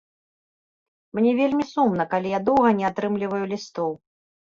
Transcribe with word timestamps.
Мне 1.19 1.31
вельмі 1.39 1.65
сумна, 1.73 2.03
калі 2.13 2.31
я 2.31 2.39
доўга 2.47 2.71
не 2.79 2.85
атрымліваю 2.91 3.43
лістоў. 3.53 3.91